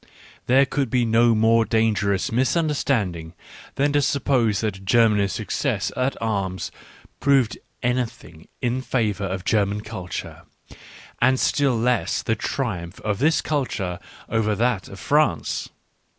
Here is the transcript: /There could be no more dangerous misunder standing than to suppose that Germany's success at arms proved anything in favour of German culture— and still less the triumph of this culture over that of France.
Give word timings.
/There 0.47 0.65
could 0.67 0.89
be 0.89 1.05
no 1.05 1.35
more 1.35 1.63
dangerous 1.63 2.31
misunder 2.31 2.73
standing 2.75 3.33
than 3.75 3.93
to 3.93 4.01
suppose 4.01 4.61
that 4.61 4.83
Germany's 4.83 5.31
success 5.33 5.91
at 5.95 6.19
arms 6.19 6.71
proved 7.19 7.59
anything 7.83 8.47
in 8.63 8.81
favour 8.81 9.25
of 9.25 9.45
German 9.45 9.81
culture— 9.81 10.41
and 11.21 11.39
still 11.39 11.77
less 11.77 12.23
the 12.23 12.35
triumph 12.35 12.99
of 13.01 13.19
this 13.19 13.41
culture 13.41 13.99
over 14.27 14.55
that 14.55 14.87
of 14.87 14.99
France. 14.99 15.69